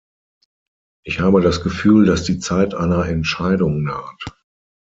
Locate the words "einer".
2.73-3.05